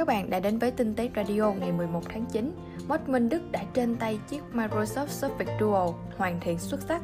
các 0.00 0.06
bạn 0.06 0.30
đã 0.30 0.40
đến 0.40 0.58
với 0.58 0.70
Tinh 0.70 0.94
tế 0.94 1.10
Radio 1.16 1.50
ngày 1.50 1.72
11 1.72 2.00
tháng 2.08 2.24
9. 2.32 2.52
Mod 2.88 3.00
Minh 3.06 3.28
Đức 3.28 3.52
đã 3.52 3.62
trên 3.74 3.96
tay 3.96 4.18
chiếc 4.28 4.42
Microsoft 4.52 5.06
Surface 5.06 5.58
Duo 5.60 5.86
hoàn 6.16 6.40
thiện 6.40 6.58
xuất 6.58 6.80
sắc. 6.88 7.02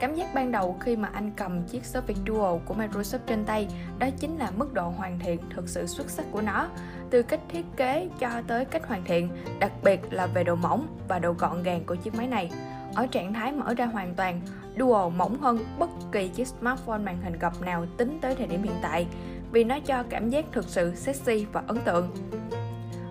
Cảm 0.00 0.14
giác 0.14 0.34
ban 0.34 0.52
đầu 0.52 0.76
khi 0.80 0.96
mà 0.96 1.10
anh 1.12 1.30
cầm 1.36 1.62
chiếc 1.62 1.82
Surface 1.82 2.24
Duo 2.26 2.58
của 2.66 2.74
Microsoft 2.74 3.18
trên 3.26 3.44
tay 3.44 3.68
đó 3.98 4.06
chính 4.18 4.38
là 4.38 4.50
mức 4.56 4.74
độ 4.74 4.88
hoàn 4.88 5.18
thiện 5.18 5.40
thực 5.54 5.68
sự 5.68 5.86
xuất 5.86 6.10
sắc 6.10 6.26
của 6.32 6.40
nó. 6.40 6.68
Từ 7.10 7.22
cách 7.22 7.40
thiết 7.48 7.64
kế 7.76 8.08
cho 8.18 8.28
tới 8.46 8.64
cách 8.64 8.86
hoàn 8.86 9.04
thiện, 9.04 9.28
đặc 9.58 9.72
biệt 9.84 10.00
là 10.10 10.26
về 10.26 10.44
độ 10.44 10.54
mỏng 10.54 10.86
và 11.08 11.18
độ 11.18 11.32
gọn 11.32 11.62
gàng 11.62 11.84
của 11.86 11.94
chiếc 11.94 12.14
máy 12.14 12.26
này. 12.26 12.50
Ở 12.94 13.06
trạng 13.06 13.34
thái 13.34 13.52
mở 13.52 13.74
ra 13.74 13.86
hoàn 13.86 14.14
toàn, 14.14 14.40
Duo 14.78 15.08
mỏng 15.08 15.40
hơn 15.40 15.58
bất 15.78 15.90
kỳ 16.12 16.28
chiếc 16.28 16.48
smartphone 16.48 16.98
màn 16.98 17.22
hình 17.22 17.38
gập 17.38 17.62
nào 17.62 17.86
tính 17.96 18.18
tới 18.22 18.34
thời 18.34 18.46
điểm 18.46 18.62
hiện 18.62 18.76
tại 18.82 19.06
vì 19.54 19.64
nó 19.64 19.78
cho 19.80 20.02
cảm 20.08 20.30
giác 20.30 20.44
thực 20.52 20.68
sự 20.68 20.94
sexy 20.94 21.46
và 21.52 21.62
ấn 21.66 21.78
tượng. 21.84 22.10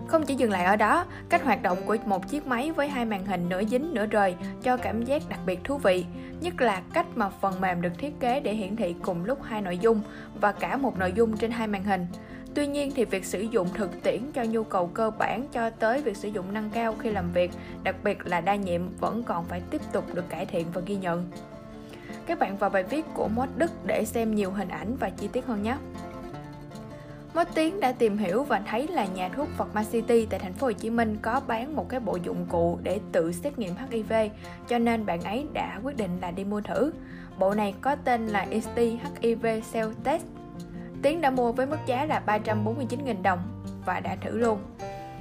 Không 0.08 0.24
chỉ 0.26 0.34
dừng 0.34 0.50
lại 0.50 0.64
ở 0.64 0.76
đó, 0.76 1.06
cách 1.28 1.44
hoạt 1.44 1.62
động 1.62 1.78
của 1.86 1.96
một 2.04 2.28
chiếc 2.28 2.46
máy 2.46 2.70
với 2.70 2.88
hai 2.88 3.04
màn 3.04 3.26
hình 3.26 3.48
nửa 3.48 3.64
dính 3.64 3.94
nửa 3.94 4.06
rời 4.06 4.34
cho 4.62 4.76
cảm 4.76 5.02
giác 5.02 5.22
đặc 5.28 5.40
biệt 5.46 5.60
thú 5.64 5.78
vị, 5.78 6.04
nhất 6.40 6.60
là 6.60 6.82
cách 6.92 7.06
mà 7.14 7.28
phần 7.28 7.60
mềm 7.60 7.82
được 7.82 7.92
thiết 7.98 8.20
kế 8.20 8.40
để 8.40 8.54
hiển 8.54 8.76
thị 8.76 8.94
cùng 9.02 9.24
lúc 9.24 9.42
hai 9.42 9.62
nội 9.62 9.78
dung 9.78 10.00
và 10.40 10.52
cả 10.52 10.76
một 10.76 10.98
nội 10.98 11.12
dung 11.16 11.36
trên 11.36 11.50
hai 11.50 11.66
màn 11.66 11.84
hình. 11.84 12.06
Tuy 12.54 12.66
nhiên 12.66 12.92
thì 12.96 13.04
việc 13.04 13.24
sử 13.24 13.40
dụng 13.40 13.68
thực 13.74 14.02
tiễn 14.02 14.32
cho 14.32 14.42
nhu 14.42 14.64
cầu 14.64 14.86
cơ 14.86 15.10
bản 15.10 15.46
cho 15.52 15.70
tới 15.70 16.02
việc 16.02 16.16
sử 16.16 16.28
dụng 16.28 16.54
nâng 16.54 16.70
cao 16.70 16.94
khi 16.98 17.10
làm 17.10 17.32
việc, 17.32 17.50
đặc 17.82 17.96
biệt 18.04 18.26
là 18.26 18.40
đa 18.40 18.54
nhiệm 18.54 18.82
vẫn 19.00 19.22
còn 19.22 19.44
phải 19.44 19.62
tiếp 19.70 19.80
tục 19.92 20.14
được 20.14 20.28
cải 20.28 20.46
thiện 20.46 20.66
và 20.72 20.82
ghi 20.86 20.96
nhận. 20.96 21.30
Các 22.26 22.38
bạn 22.38 22.56
vào 22.56 22.70
bài 22.70 22.82
viết 22.82 23.04
của 23.14 23.28
Mod 23.28 23.48
Đức 23.56 23.70
để 23.86 24.04
xem 24.04 24.34
nhiều 24.34 24.50
hình 24.50 24.68
ảnh 24.68 24.96
và 24.96 25.10
chi 25.10 25.28
tiết 25.32 25.46
hơn 25.46 25.62
nhé. 25.62 25.76
Mới 27.34 27.44
Tiến 27.44 27.80
đã 27.80 27.92
tìm 27.92 28.18
hiểu 28.18 28.42
và 28.42 28.62
thấy 28.66 28.88
là 28.88 29.06
nhà 29.06 29.28
thuốc 29.28 29.48
Pharma 29.56 29.84
City 29.84 30.26
tại 30.26 30.40
thành 30.40 30.52
phố 30.52 30.66
Hồ 30.66 30.72
Chí 30.72 30.90
Minh 30.90 31.16
có 31.22 31.40
bán 31.46 31.76
một 31.76 31.88
cái 31.88 32.00
bộ 32.00 32.16
dụng 32.16 32.46
cụ 32.48 32.78
để 32.82 33.00
tự 33.12 33.32
xét 33.32 33.58
nghiệm 33.58 33.74
HIV, 33.90 34.12
cho 34.68 34.78
nên 34.78 35.06
bạn 35.06 35.22
ấy 35.22 35.46
đã 35.52 35.80
quyết 35.82 35.96
định 35.96 36.18
là 36.20 36.30
đi 36.30 36.44
mua 36.44 36.60
thử. 36.60 36.92
Bộ 37.38 37.54
này 37.54 37.74
có 37.80 37.96
tên 37.96 38.26
là 38.26 38.46
ST 38.62 38.78
HIV 39.20 39.46
Cell 39.72 39.92
Test. 40.04 40.24
Tiến 41.02 41.20
đã 41.20 41.30
mua 41.30 41.52
với 41.52 41.66
mức 41.66 41.78
giá 41.86 42.04
là 42.04 42.22
349.000 42.26 43.22
đồng 43.22 43.64
và 43.86 44.00
đã 44.00 44.16
thử 44.16 44.38
luôn. 44.38 44.58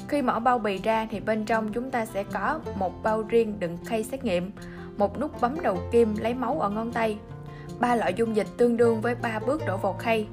Khi 0.07 0.21
mở 0.21 0.39
bao 0.39 0.59
bì 0.59 0.77
ra 0.77 1.07
thì 1.11 1.19
bên 1.19 1.45
trong 1.45 1.73
chúng 1.73 1.91
ta 1.91 2.05
sẽ 2.05 2.23
có 2.23 2.59
một 2.75 3.03
bao 3.03 3.21
riêng 3.21 3.59
đựng 3.59 3.77
khay 3.85 4.03
xét 4.03 4.25
nghiệm, 4.25 4.51
một 4.97 5.19
nút 5.19 5.41
bấm 5.41 5.61
đầu 5.61 5.77
kim 5.91 6.16
lấy 6.19 6.33
máu 6.33 6.59
ở 6.59 6.69
ngón 6.69 6.91
tay, 6.91 7.17
ba 7.79 7.95
loại 7.95 8.13
dung 8.13 8.35
dịch 8.35 8.47
tương 8.57 8.77
đương 8.77 9.01
với 9.01 9.16
3 9.16 9.39
bước 9.39 9.61
đổ 9.67 9.77
vào 9.77 9.93
khay, 9.93 10.27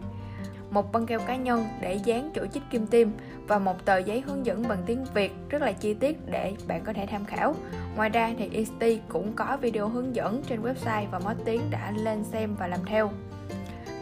một 0.71 0.93
băng 0.93 1.07
keo 1.07 1.21
cá 1.21 1.37
nhân 1.37 1.65
để 1.81 1.95
dán 1.95 2.31
chỗ 2.35 2.47
chích 2.47 2.63
kim 2.71 2.87
tiêm 2.87 3.09
và 3.47 3.59
một 3.59 3.85
tờ 3.85 3.99
giấy 3.99 4.21
hướng 4.21 4.47
dẫn 4.47 4.65
bằng 4.69 4.83
tiếng 4.87 5.05
Việt 5.15 5.33
rất 5.49 5.63
là 5.63 5.73
chi 5.73 5.95
tiết 5.95 6.19
để 6.31 6.53
bạn 6.67 6.85
có 6.85 6.93
thể 6.93 7.07
tham 7.07 7.25
khảo. 7.25 7.55
Ngoài 7.97 8.09
ra 8.09 8.35
thì 8.39 8.51
EST 8.53 9.03
cũng 9.09 9.33
có 9.33 9.59
video 9.61 9.89
hướng 9.89 10.15
dẫn 10.15 10.43
trên 10.49 10.63
website 10.63 11.07
và 11.11 11.19
Mót 11.19 11.37
Tiếng 11.45 11.61
đã 11.71 11.93
lên 11.97 12.25
xem 12.25 12.55
và 12.55 12.67
làm 12.67 12.81
theo. 12.87 13.11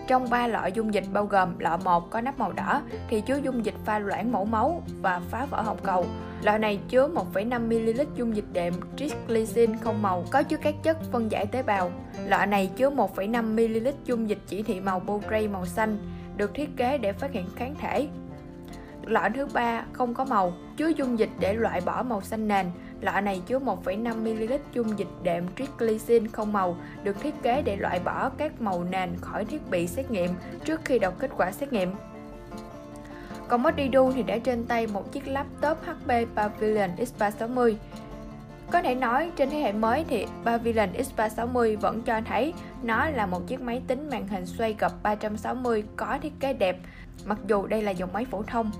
Trong 0.08 0.30
ba 0.30 0.46
lọ 0.46 0.66
dung 0.66 0.94
dịch 0.94 1.04
bao 1.12 1.24
gồm 1.24 1.58
lọ 1.58 1.76
1 1.84 2.10
có 2.10 2.20
nắp 2.20 2.38
màu 2.38 2.52
đỏ 2.52 2.82
thì 3.08 3.20
chứa 3.20 3.36
dung 3.36 3.64
dịch 3.64 3.74
pha 3.84 3.98
loãng 3.98 4.32
mẫu 4.32 4.44
máu 4.44 4.82
và 5.02 5.20
phá 5.30 5.46
vỡ 5.50 5.62
hồng 5.62 5.78
cầu. 5.82 6.06
lọ 6.42 6.58
này 6.58 6.80
chứa 6.88 7.08
1,5ml 7.08 8.04
dung 8.16 8.36
dịch 8.36 8.44
đệm 8.52 8.74
triglycine 8.96 9.76
không 9.80 10.02
màu 10.02 10.24
có 10.30 10.42
chứa 10.42 10.56
các 10.56 10.74
chất 10.82 10.96
phân 11.12 11.30
giải 11.30 11.46
tế 11.46 11.62
bào. 11.62 11.90
lọ 12.26 12.46
này 12.46 12.70
chứa 12.76 12.90
1,5ml 12.90 13.92
dung 14.04 14.28
dịch 14.28 14.38
chỉ 14.46 14.62
thị 14.62 14.80
màu 14.80 15.00
Botray 15.00 15.48
màu 15.48 15.66
xanh 15.66 15.98
được 16.38 16.54
thiết 16.54 16.68
kế 16.76 16.98
để 16.98 17.12
phát 17.12 17.32
hiện 17.32 17.46
kháng 17.56 17.74
thể. 17.74 18.08
Loại 19.04 19.30
thứ 19.34 19.46
ba 19.46 19.84
không 19.92 20.14
có 20.14 20.24
màu, 20.24 20.52
chứa 20.76 20.88
dung 20.88 21.18
dịch 21.18 21.30
để 21.40 21.54
loại 21.54 21.80
bỏ 21.80 22.02
màu 22.02 22.20
xanh 22.20 22.48
nền. 22.48 22.66
Loại 23.00 23.22
này 23.22 23.42
chứa 23.46 23.58
1,5ml 23.58 24.58
dung 24.72 24.98
dịch 24.98 25.08
đệm 25.22 25.44
triglycerin 25.56 26.28
không 26.28 26.52
màu, 26.52 26.76
được 27.02 27.20
thiết 27.20 27.34
kế 27.42 27.62
để 27.62 27.76
loại 27.76 28.00
bỏ 28.04 28.30
các 28.38 28.60
màu 28.60 28.84
nền 28.84 29.10
khỏi 29.20 29.44
thiết 29.44 29.70
bị 29.70 29.86
xét 29.86 30.10
nghiệm 30.10 30.30
trước 30.64 30.80
khi 30.84 30.98
đọc 30.98 31.14
kết 31.18 31.30
quả 31.36 31.52
xét 31.52 31.72
nghiệm. 31.72 31.92
Còn 33.48 33.62
Modidu 33.62 34.12
thì 34.12 34.22
đã 34.22 34.38
trên 34.38 34.64
tay 34.64 34.86
một 34.86 35.12
chiếc 35.12 35.28
laptop 35.28 35.78
HP 35.84 36.12
Pavilion 36.36 36.90
X360 36.96 37.74
có 38.70 38.82
thể 38.82 38.94
nói 38.94 39.30
trên 39.36 39.50
thế 39.50 39.58
hệ 39.58 39.72
mới 39.72 40.04
thì 40.08 40.26
Pavilion 40.44 40.88
X360 40.92 41.78
vẫn 41.78 42.02
cho 42.02 42.20
thấy 42.24 42.54
nó 42.82 43.08
là 43.08 43.26
một 43.26 43.46
chiếc 43.46 43.60
máy 43.60 43.82
tính 43.86 44.08
màn 44.10 44.28
hình 44.28 44.46
xoay 44.46 44.76
gập 44.78 44.92
360 45.02 45.84
có 45.96 46.18
thiết 46.22 46.32
kế 46.40 46.52
đẹp, 46.52 46.78
mặc 47.26 47.38
dù 47.46 47.66
đây 47.66 47.82
là 47.82 47.90
dòng 47.90 48.12
máy 48.12 48.24
phổ 48.24 48.42
thông. 48.42 48.70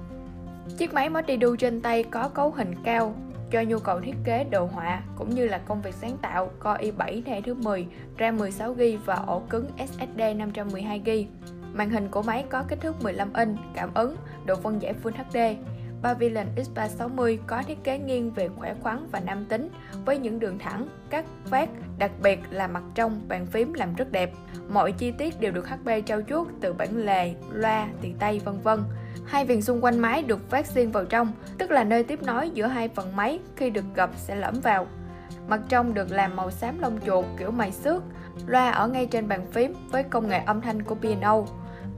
Chiếc 0.79 0.95
máy 0.95 1.11
Multidu 1.11 1.57
trên 1.57 1.81
tay 1.81 2.03
có 2.03 2.29
cấu 2.29 2.51
hình 2.51 2.75
cao 2.85 3.15
cho 3.51 3.63
nhu 3.63 3.79
cầu 3.79 4.01
thiết 4.01 4.15
kế 4.25 4.45
đồ 4.45 4.67
họa 4.67 5.03
cũng 5.17 5.31
như 5.31 5.47
là 5.47 5.59
công 5.59 5.83
việc 5.83 5.95
sáng 5.95 6.17
tạo 6.23 6.47
Core 6.47 6.91
i7 6.91 7.23
thế 7.27 7.33
hệ 7.33 7.41
thứ 7.41 7.55
10, 7.55 7.87
RAM 8.21 8.39
16GB 8.39 8.99
và 9.05 9.15
ổ 9.15 9.43
cứng 9.49 9.67
SSD 9.87 10.21
512GB. 10.21 11.25
Màn 11.73 11.91
hình 11.91 12.09
của 12.09 12.23
máy 12.23 12.45
có 12.49 12.65
kích 12.69 12.81
thước 12.81 13.03
15 13.03 13.33
inch, 13.33 13.59
cảm 13.75 13.95
ứng, 13.95 14.17
độ 14.47 14.55
phân 14.55 14.83
giải 14.83 14.95
Full 15.03 15.13
HD, 15.13 15.37
Pavilion 16.03 16.47
X360 16.57 17.39
có 17.47 17.63
thiết 17.63 17.85
kế 17.85 17.99
nghiêng 17.99 18.31
về 18.31 18.49
khỏe 18.57 18.75
khoắn 18.83 19.07
và 19.13 19.21
nam 19.21 19.47
tính 19.49 19.69
với 20.05 20.19
những 20.19 20.41
đường 20.41 20.59
thẳng, 20.59 20.89
cắt, 21.11 21.25
vát, 21.45 21.69
đặc 21.99 22.11
biệt 22.23 22.39
là 22.51 22.67
mặt 22.67 22.83
trong 22.95 23.21
bàn 23.29 23.47
phím 23.47 23.73
làm 23.73 23.95
rất 23.95 24.13
đẹp. 24.13 24.33
Mọi 24.69 24.93
chi 24.93 25.11
tiết 25.11 25.41
đều 25.41 25.53
được 25.53 25.69
HP 25.69 25.91
trao 26.07 26.21
chuốt 26.29 26.47
từ 26.61 26.73
bản 26.73 26.97
lề, 26.97 27.35
loa, 27.53 27.89
tỳ 28.01 28.13
tay 28.19 28.41
vân 28.45 28.61
vân. 28.61 28.81
Hai 29.27 29.45
viền 29.45 29.63
xung 29.63 29.85
quanh 29.85 29.99
máy 29.99 30.23
được 30.23 30.51
vát 30.51 30.67
riêng 30.67 30.93
vào 30.93 31.05
trong, 31.05 31.33
tức 31.59 31.71
là 31.71 31.85
nơi 31.85 32.05
tiếp 32.05 32.23
nối 32.23 32.51
giữa 32.51 32.67
hai 32.67 32.89
phần 32.89 33.17
máy 33.17 33.39
khi 33.57 33.71
được 33.71 33.85
gập 33.95 34.11
sẽ 34.17 34.37
lõm 34.37 34.61
vào. 34.61 34.87
Mặt 35.49 35.61
trong 35.69 35.95
được 35.95 36.11
làm 36.11 36.37
màu 36.37 36.51
xám 36.51 36.81
lông 36.81 37.01
chuột 37.07 37.25
kiểu 37.39 37.51
mày 37.51 37.73
xước, 37.73 38.03
loa 38.47 38.71
ở 38.71 38.89
ngay 38.89 39.07
trên 39.07 39.29
bàn 39.29 39.47
phím 39.53 39.75
với 39.91 40.03
công 40.03 40.29
nghệ 40.29 40.39
âm 40.39 40.61
thanh 40.61 40.83
của 40.83 40.95
piano. 40.95 41.45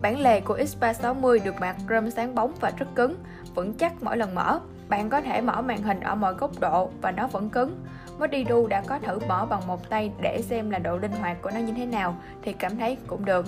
Bản 0.02 0.20
lề 0.20 0.40
của 0.40 0.58
X360 0.58 1.38
được 1.44 1.60
mặt 1.60 1.76
chrome 1.88 2.10
sáng 2.10 2.34
bóng 2.34 2.52
và 2.60 2.72
rất 2.76 2.86
cứng, 2.94 3.14
vững 3.54 3.74
chắc 3.74 4.02
mỗi 4.02 4.16
lần 4.16 4.34
mở. 4.34 4.60
Bạn 4.88 5.10
có 5.10 5.20
thể 5.20 5.40
mở 5.40 5.62
màn 5.62 5.82
hình 5.82 6.00
ở 6.00 6.14
mọi 6.14 6.34
góc 6.34 6.60
độ 6.60 6.90
và 7.02 7.10
nó 7.10 7.26
vẫn 7.26 7.50
cứng. 7.50 7.84
Modidu 8.18 8.66
đã 8.66 8.82
có 8.86 8.98
thử 8.98 9.18
mở 9.28 9.46
bằng 9.50 9.66
một 9.66 9.90
tay 9.90 10.12
để 10.22 10.42
xem 10.42 10.70
là 10.70 10.78
độ 10.78 10.96
linh 10.96 11.12
hoạt 11.12 11.42
của 11.42 11.50
nó 11.50 11.60
như 11.60 11.72
thế 11.76 11.86
nào 11.86 12.16
thì 12.42 12.52
cảm 12.52 12.76
thấy 12.76 12.96
cũng 13.06 13.24
được. 13.24 13.46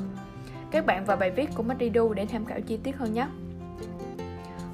Các 0.70 0.86
bạn 0.86 1.04
vào 1.04 1.16
bài 1.16 1.30
viết 1.30 1.50
của 1.54 1.62
Modidu 1.62 2.12
để 2.12 2.26
tham 2.26 2.44
khảo 2.44 2.60
chi 2.60 2.76
tiết 2.76 2.96
hơn 2.96 3.14
nhé. 3.14 3.26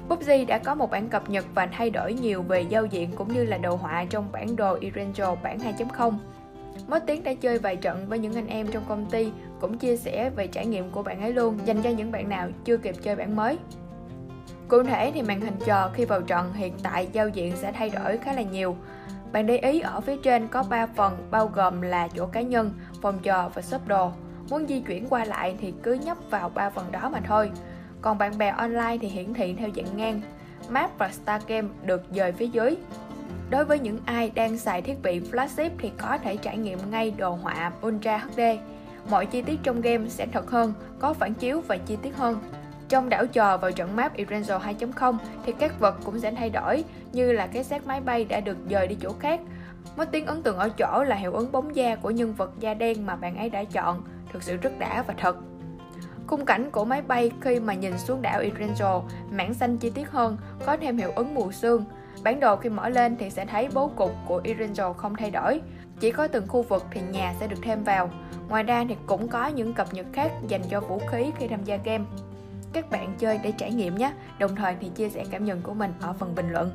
PUBG 0.09 0.29
đã 0.47 0.57
có 0.57 0.75
một 0.75 0.91
bản 0.91 1.09
cập 1.09 1.29
nhật 1.29 1.45
và 1.55 1.65
thay 1.65 1.89
đổi 1.89 2.13
nhiều 2.13 2.41
về 2.41 2.61
giao 2.61 2.85
diện 2.85 3.09
cũng 3.15 3.33
như 3.33 3.43
là 3.43 3.57
đồ 3.57 3.75
họa 3.75 4.05
trong 4.09 4.31
bản 4.31 4.55
đồ 4.55 4.77
Erangel 4.81 5.37
bản 5.43 5.59
2.0. 5.59 6.13
Mới 6.89 6.99
tiến 6.99 7.23
đã 7.23 7.33
chơi 7.33 7.59
vài 7.59 7.75
trận 7.75 8.05
với 8.07 8.19
những 8.19 8.33
anh 8.33 8.47
em 8.47 8.67
trong 8.67 8.83
công 8.87 9.05
ty 9.05 9.31
cũng 9.59 9.77
chia 9.77 9.97
sẻ 9.97 10.29
về 10.29 10.47
trải 10.47 10.65
nghiệm 10.65 10.89
của 10.89 11.03
bạn 11.03 11.21
ấy 11.21 11.33
luôn 11.33 11.59
dành 11.65 11.81
cho 11.81 11.89
những 11.89 12.11
bạn 12.11 12.29
nào 12.29 12.49
chưa 12.65 12.77
kịp 12.77 12.95
chơi 13.01 13.15
bản 13.15 13.35
mới. 13.35 13.57
Cụ 14.67 14.83
thể 14.83 15.11
thì 15.11 15.21
màn 15.21 15.41
hình 15.41 15.57
trò 15.65 15.91
khi 15.93 16.05
vào 16.05 16.21
trận 16.21 16.53
hiện 16.53 16.73
tại 16.83 17.07
giao 17.13 17.29
diện 17.29 17.55
sẽ 17.55 17.71
thay 17.71 17.89
đổi 17.89 18.17
khá 18.17 18.33
là 18.33 18.41
nhiều. 18.41 18.75
Bạn 19.31 19.47
để 19.47 19.57
ý 19.57 19.79
ở 19.79 20.01
phía 20.01 20.17
trên 20.23 20.47
có 20.47 20.63
3 20.69 20.85
phần 20.85 21.27
bao 21.31 21.47
gồm 21.47 21.81
là 21.81 22.07
chỗ 22.07 22.25
cá 22.25 22.41
nhân, 22.41 22.71
phòng 23.01 23.19
trò 23.23 23.49
và 23.53 23.61
shop 23.61 23.87
đồ. 23.87 24.11
Muốn 24.49 24.67
di 24.67 24.79
chuyển 24.79 25.07
qua 25.09 25.25
lại 25.25 25.55
thì 25.61 25.73
cứ 25.83 25.93
nhấp 25.93 26.17
vào 26.29 26.49
ba 26.49 26.69
phần 26.69 26.91
đó 26.91 27.09
mà 27.09 27.19
thôi. 27.27 27.51
Còn 28.01 28.17
bạn 28.17 28.37
bè 28.37 28.49
online 28.49 28.97
thì 29.01 29.07
hiển 29.07 29.33
thị 29.33 29.55
theo 29.59 29.69
dạng 29.75 29.97
ngang. 29.97 30.21
Map 30.69 30.97
và 30.97 31.09
Star 31.09 31.41
Game 31.47 31.67
được 31.83 32.03
dời 32.11 32.31
phía 32.31 32.47
dưới. 32.47 32.75
Đối 33.49 33.65
với 33.65 33.79
những 33.79 33.99
ai 34.05 34.31
đang 34.35 34.57
xài 34.57 34.81
thiết 34.81 35.01
bị 35.01 35.19
flagship 35.19 35.69
thì 35.77 35.91
có 35.97 36.17
thể 36.17 36.37
trải 36.37 36.57
nghiệm 36.57 36.79
ngay 36.91 37.11
đồ 37.11 37.31
họa 37.31 37.71
Ultra 37.85 38.17
HD. 38.17 38.41
Mọi 39.09 39.25
chi 39.25 39.41
tiết 39.41 39.59
trong 39.63 39.81
game 39.81 40.09
sẽ 40.09 40.27
thật 40.27 40.49
hơn, 40.51 40.73
có 40.99 41.13
phản 41.13 41.33
chiếu 41.33 41.61
và 41.67 41.77
chi 41.77 41.97
tiết 42.01 42.15
hơn. 42.15 42.39
Trong 42.89 43.09
đảo 43.09 43.27
trò 43.27 43.57
vào 43.57 43.71
trận 43.71 43.95
map 43.95 44.15
Erangel 44.15 44.57
2.0 44.57 45.17
thì 45.45 45.53
các 45.59 45.79
vật 45.79 45.95
cũng 46.05 46.19
sẽ 46.19 46.31
thay 46.31 46.49
đổi 46.49 46.83
như 47.11 47.31
là 47.31 47.47
cái 47.47 47.63
xác 47.63 47.87
máy 47.87 48.01
bay 48.01 48.25
đã 48.25 48.39
được 48.39 48.57
dời 48.69 48.87
đi 48.87 48.95
chỗ 49.01 49.13
khác. 49.19 49.39
Mất 49.97 50.11
tiếng 50.11 50.25
ấn 50.25 50.43
tượng 50.43 50.57
ở 50.57 50.69
chỗ 50.69 51.03
là 51.03 51.15
hiệu 51.15 51.33
ứng 51.33 51.51
bóng 51.51 51.75
da 51.75 51.95
của 51.95 52.11
nhân 52.11 52.33
vật 52.33 52.51
da 52.59 52.73
đen 52.73 53.05
mà 53.05 53.15
bạn 53.15 53.37
ấy 53.37 53.49
đã 53.49 53.63
chọn, 53.63 54.03
thực 54.33 54.43
sự 54.43 54.57
rất 54.57 54.79
đã 54.79 55.03
và 55.07 55.13
thật. 55.17 55.37
Khung 56.27 56.45
cảnh 56.45 56.71
của 56.71 56.85
máy 56.85 57.01
bay 57.01 57.31
khi 57.41 57.59
mà 57.59 57.73
nhìn 57.73 57.97
xuống 57.97 58.21
đảo 58.21 58.39
Erangel, 58.39 59.09
mảng 59.31 59.53
xanh 59.53 59.77
chi 59.77 59.89
tiết 59.89 60.11
hơn, 60.11 60.37
có 60.65 60.77
thêm 60.77 60.97
hiệu 60.97 61.11
ứng 61.15 61.35
mù 61.35 61.51
sương. 61.51 61.85
Bản 62.23 62.39
đồ 62.39 62.55
khi 62.55 62.69
mở 62.69 62.89
lên 62.89 63.17
thì 63.19 63.29
sẽ 63.29 63.45
thấy 63.45 63.67
bố 63.73 63.87
cục 63.87 64.11
của 64.27 64.41
Erangel 64.43 64.93
không 64.97 65.15
thay 65.15 65.31
đổi, 65.31 65.61
chỉ 65.99 66.11
có 66.11 66.27
từng 66.27 66.47
khu 66.47 66.61
vực 66.61 66.85
thì 66.91 67.01
nhà 67.11 67.33
sẽ 67.39 67.47
được 67.47 67.59
thêm 67.61 67.83
vào. 67.83 68.09
Ngoài 68.49 68.63
ra 68.63 68.85
thì 68.89 68.95
cũng 69.05 69.27
có 69.27 69.47
những 69.47 69.73
cập 69.73 69.93
nhật 69.93 70.05
khác 70.13 70.31
dành 70.47 70.61
cho 70.69 70.79
vũ 70.79 71.01
khí 71.11 71.31
khi 71.39 71.47
tham 71.47 71.63
gia 71.63 71.77
game 71.77 72.03
các 72.73 72.89
bạn 72.91 73.13
chơi 73.19 73.39
để 73.43 73.51
trải 73.57 73.71
nghiệm 73.71 73.95
nhé 73.95 74.13
đồng 74.39 74.55
thời 74.55 74.75
thì 74.79 74.89
chia 74.89 75.09
sẻ 75.09 75.25
cảm 75.31 75.45
nhận 75.45 75.61
của 75.61 75.73
mình 75.73 75.93
ở 76.01 76.13
phần 76.13 76.35
bình 76.35 76.51
luận 76.51 76.71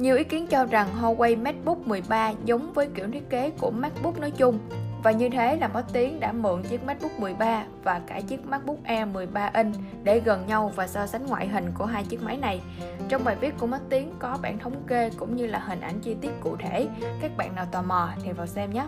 nhiều 0.00 0.16
ý 0.16 0.24
kiến 0.24 0.46
cho 0.46 0.64
rằng 0.64 0.88
Huawei 1.00 1.42
MacBook 1.42 1.78
13 1.86 2.32
giống 2.44 2.72
với 2.72 2.88
kiểu 2.94 3.06
thiết 3.12 3.30
kế 3.30 3.50
của 3.50 3.70
MacBook 3.70 4.18
nói 4.18 4.30
chung. 4.30 4.58
Và 5.02 5.10
như 5.10 5.28
thế 5.28 5.56
là 5.56 5.68
Mót 5.68 5.84
tiếng 5.92 6.20
đã 6.20 6.32
mượn 6.32 6.62
chiếc 6.62 6.84
MacBook 6.84 7.20
13 7.20 7.64
và 7.84 8.00
cả 8.06 8.20
chiếc 8.20 8.46
MacBook 8.46 8.84
Air 8.84 9.08
13 9.08 9.50
inch 9.54 9.74
để 10.04 10.20
gần 10.20 10.46
nhau 10.46 10.72
và 10.76 10.86
so 10.86 11.06
sánh 11.06 11.26
ngoại 11.26 11.48
hình 11.48 11.72
của 11.78 11.84
hai 11.84 12.04
chiếc 12.04 12.22
máy 12.22 12.36
này. 12.36 12.60
Trong 13.08 13.24
bài 13.24 13.36
viết 13.40 13.54
của 13.58 13.66
Mót 13.66 13.80
tiếng 13.88 14.12
có 14.18 14.38
bản 14.42 14.58
thống 14.58 14.82
kê 14.86 15.10
cũng 15.16 15.36
như 15.36 15.46
là 15.46 15.58
hình 15.58 15.80
ảnh 15.80 16.00
chi 16.00 16.16
tiết 16.20 16.30
cụ 16.40 16.56
thể. 16.56 16.88
Các 17.22 17.36
bạn 17.36 17.54
nào 17.54 17.66
tò 17.72 17.82
mò 17.82 18.08
thì 18.22 18.32
vào 18.32 18.46
xem 18.46 18.72
nhé. 18.72 18.86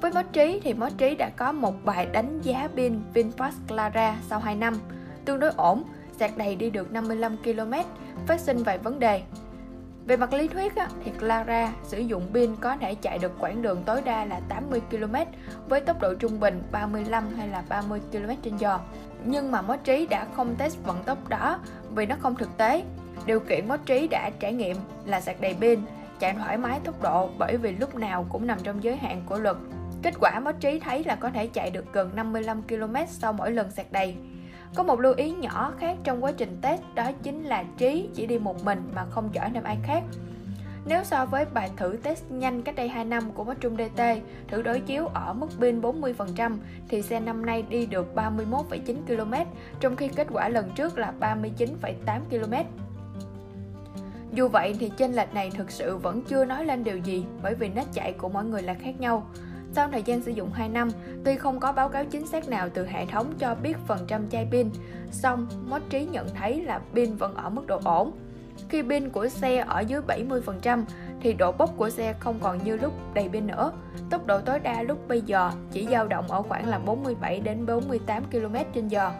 Với 0.00 0.12
Mất 0.12 0.32
Trí 0.32 0.60
thì 0.64 0.74
Mất 0.74 0.92
Trí 0.98 1.14
đã 1.14 1.30
có 1.36 1.52
một 1.52 1.74
bài 1.84 2.06
đánh 2.06 2.40
giá 2.42 2.68
pin 2.76 3.00
VinFast 3.14 3.52
Clara 3.68 4.16
sau 4.28 4.38
2 4.38 4.54
năm, 4.54 4.74
tương 5.24 5.40
đối 5.40 5.50
ổn, 5.56 5.82
sạc 6.18 6.36
đầy 6.36 6.56
đi 6.56 6.70
được 6.70 6.92
55 6.92 7.36
km, 7.36 7.72
phát 8.26 8.40
sinh 8.40 8.62
vài 8.62 8.78
vấn 8.78 8.98
đề 8.98 9.22
về 10.06 10.16
mặt 10.16 10.32
lý 10.32 10.48
thuyết 10.48 10.72
thì 11.04 11.10
Clara 11.18 11.72
sử 11.82 11.98
dụng 11.98 12.22
pin 12.34 12.56
có 12.60 12.76
thể 12.76 12.94
chạy 12.94 13.18
được 13.18 13.32
quãng 13.38 13.62
đường 13.62 13.82
tối 13.86 14.02
đa 14.04 14.24
là 14.24 14.40
80 14.48 14.80
km 14.90 15.14
với 15.68 15.80
tốc 15.80 16.00
độ 16.00 16.14
trung 16.14 16.40
bình 16.40 16.62
35 16.72 17.34
hay 17.36 17.48
là 17.48 17.62
30 17.68 18.00
km 18.12 18.50
h 18.60 18.66
Nhưng 19.24 19.50
mà 19.50 19.62
Mốt 19.62 19.78
Trí 19.84 20.06
đã 20.06 20.26
không 20.36 20.54
test 20.58 20.76
vận 20.84 21.02
tốc 21.02 21.28
đó 21.28 21.58
vì 21.94 22.06
nó 22.06 22.16
không 22.20 22.34
thực 22.34 22.56
tế. 22.56 22.82
Điều 23.26 23.40
kiện 23.40 23.68
Mốt 23.68 23.80
Trí 23.86 24.08
đã 24.08 24.30
trải 24.40 24.52
nghiệm 24.52 24.76
là 25.04 25.20
sạc 25.20 25.40
đầy 25.40 25.54
pin, 25.60 25.80
chạy 26.18 26.34
thoải 26.34 26.56
mái 26.56 26.80
tốc 26.84 27.02
độ 27.02 27.30
bởi 27.38 27.56
vì 27.56 27.72
lúc 27.72 27.94
nào 27.94 28.26
cũng 28.28 28.46
nằm 28.46 28.58
trong 28.62 28.84
giới 28.84 28.96
hạn 28.96 29.22
của 29.26 29.38
luật. 29.38 29.56
Kết 30.02 30.14
quả 30.20 30.40
Mốt 30.40 30.54
Trí 30.60 30.80
thấy 30.80 31.04
là 31.04 31.14
có 31.14 31.30
thể 31.30 31.46
chạy 31.46 31.70
được 31.70 31.92
gần 31.92 32.10
55 32.14 32.62
km 32.62 32.94
sau 33.08 33.32
mỗi 33.32 33.50
lần 33.50 33.70
sạc 33.70 33.92
đầy. 33.92 34.16
Có 34.74 34.82
một 34.82 35.00
lưu 35.00 35.14
ý 35.16 35.32
nhỏ 35.32 35.72
khác 35.78 35.96
trong 36.04 36.24
quá 36.24 36.32
trình 36.32 36.58
test 36.62 36.82
đó 36.94 37.10
chính 37.22 37.44
là 37.44 37.64
Trí 37.78 38.08
chỉ 38.14 38.26
đi 38.26 38.38
một 38.38 38.64
mình 38.64 38.82
mà 38.94 39.04
không 39.10 39.30
chở 39.32 39.40
thêm 39.54 39.64
ai 39.64 39.78
khác. 39.82 40.02
Nếu 40.86 41.04
so 41.04 41.26
với 41.26 41.44
bài 41.44 41.70
thử 41.76 41.96
test 42.02 42.30
nhanh 42.30 42.62
cách 42.62 42.74
đây 42.74 42.88
2 42.88 43.04
năm 43.04 43.30
của 43.30 43.54
Trung 43.60 43.76
DT, 43.76 44.02
thử 44.48 44.62
đối 44.62 44.80
chiếu 44.80 45.06
ở 45.06 45.32
mức 45.32 45.48
pin 45.60 45.80
40% 45.80 46.56
thì 46.88 47.02
xe 47.02 47.20
năm 47.20 47.46
nay 47.46 47.62
đi 47.62 47.86
được 47.86 48.06
31,9 48.14 48.94
km, 49.06 49.34
trong 49.80 49.96
khi 49.96 50.08
kết 50.08 50.26
quả 50.30 50.48
lần 50.48 50.70
trước 50.74 50.98
là 50.98 51.12
39,8 51.20 52.20
km. 52.30 52.54
Dù 54.32 54.48
vậy 54.48 54.76
thì 54.80 54.92
chênh 54.96 55.12
lệch 55.12 55.34
này 55.34 55.50
thực 55.50 55.70
sự 55.70 55.96
vẫn 55.96 56.22
chưa 56.22 56.44
nói 56.44 56.64
lên 56.64 56.84
điều 56.84 56.98
gì 56.98 57.24
bởi 57.42 57.54
vì 57.54 57.68
nét 57.68 57.84
chạy 57.92 58.12
của 58.12 58.28
mỗi 58.28 58.44
người 58.44 58.62
là 58.62 58.74
khác 58.74 59.00
nhau. 59.00 59.26
Sau 59.74 59.88
thời 59.92 60.02
gian 60.02 60.22
sử 60.22 60.30
dụng 60.30 60.52
2 60.52 60.68
năm, 60.68 60.88
tuy 61.24 61.36
không 61.36 61.60
có 61.60 61.72
báo 61.72 61.88
cáo 61.88 62.04
chính 62.04 62.26
xác 62.26 62.48
nào 62.48 62.68
từ 62.74 62.86
hệ 62.86 63.06
thống 63.06 63.32
cho 63.38 63.54
biết 63.54 63.76
phần 63.86 63.98
trăm 64.06 64.28
chai 64.30 64.46
pin, 64.50 64.70
song 65.10 65.46
Mốt 65.68 65.82
Trí 65.90 66.04
nhận 66.04 66.28
thấy 66.34 66.62
là 66.62 66.80
pin 66.94 67.16
vẫn 67.16 67.34
ở 67.34 67.50
mức 67.50 67.66
độ 67.66 67.80
ổn. 67.84 68.12
Khi 68.68 68.82
pin 68.82 69.10
của 69.10 69.28
xe 69.28 69.56
ở 69.56 69.80
dưới 69.80 70.00
70% 70.00 70.84
thì 71.20 71.32
độ 71.32 71.52
bốc 71.52 71.70
của 71.76 71.90
xe 71.90 72.14
không 72.20 72.38
còn 72.42 72.64
như 72.64 72.76
lúc 72.76 72.92
đầy 73.14 73.28
pin 73.28 73.46
nữa. 73.46 73.72
Tốc 74.10 74.26
độ 74.26 74.40
tối 74.40 74.58
đa 74.58 74.82
lúc 74.82 75.08
bây 75.08 75.20
giờ 75.20 75.50
chỉ 75.72 75.86
dao 75.90 76.08
động 76.08 76.28
ở 76.28 76.42
khoảng 76.42 76.68
là 76.68 76.78
47 76.78 77.40
đến 77.40 77.66
48 77.66 78.22
km/h. 78.32 79.10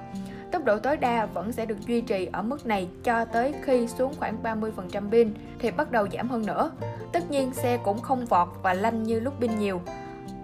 Tốc 0.53 0.65
độ 0.65 0.79
tối 0.79 0.97
đa 0.97 1.27
vẫn 1.27 1.53
sẽ 1.53 1.67
được 1.67 1.81
duy 1.87 2.01
trì 2.01 2.29
ở 2.33 2.43
mức 2.43 2.67
này 2.67 2.89
cho 3.05 3.25
tới 3.25 3.55
khi 3.63 3.89
xuống 3.89 4.15
khoảng 4.19 4.43
30% 4.43 5.11
pin 5.11 5.35
thì 5.59 5.71
bắt 5.71 5.93
đầu 5.93 6.07
giảm 6.13 6.29
hơn 6.29 6.47
nữa. 6.47 6.71
Tất 7.13 7.31
nhiên 7.31 7.53
xe 7.53 7.79
cũng 7.85 8.01
không 8.01 8.27
vọt 8.27 8.49
và 8.63 8.75
lanh 8.75 9.03
như 9.03 9.21
lúc 9.21 9.35
pin 9.41 9.59
nhiều, 9.59 9.81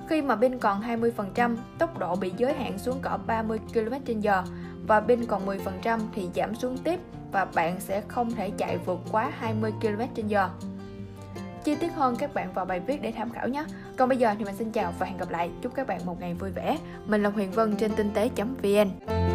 khi 0.08 0.22
mà 0.22 0.36
pin 0.36 0.58
còn 0.58 0.82
20%, 0.82 1.56
tốc 1.78 1.98
độ 1.98 2.16
bị 2.16 2.32
giới 2.36 2.54
hạn 2.54 2.78
xuống 2.78 3.00
cỡ 3.02 3.18
30 3.26 3.60
km/h 3.74 4.44
và 4.86 5.00
pin 5.00 5.24
còn 5.24 5.46
10% 5.46 6.00
thì 6.14 6.28
giảm 6.34 6.54
xuống 6.54 6.78
tiếp 6.78 7.00
và 7.32 7.44
bạn 7.44 7.80
sẽ 7.80 8.02
không 8.08 8.30
thể 8.30 8.50
chạy 8.50 8.78
vượt 8.78 8.98
quá 9.12 9.32
20 9.38 9.72
km/h. 9.80 10.48
Chi 11.64 11.74
tiết 11.74 11.94
hơn 11.94 12.16
các 12.16 12.34
bạn 12.34 12.52
vào 12.52 12.64
bài 12.64 12.80
viết 12.80 13.02
để 13.02 13.12
tham 13.16 13.30
khảo 13.30 13.48
nhé. 13.48 13.64
Còn 13.96 14.08
bây 14.08 14.18
giờ 14.18 14.34
thì 14.38 14.44
mình 14.44 14.56
xin 14.56 14.70
chào 14.70 14.92
và 14.98 15.06
hẹn 15.06 15.18
gặp 15.18 15.30
lại. 15.30 15.50
Chúc 15.62 15.74
các 15.74 15.86
bạn 15.86 16.00
một 16.06 16.20
ngày 16.20 16.34
vui 16.34 16.50
vẻ. 16.50 16.78
Mình 17.06 17.22
là 17.22 17.30
Huyền 17.30 17.50
Vân 17.50 17.76
trên 17.76 17.92
tinh 17.96 18.10
tế.vn. 18.14 19.27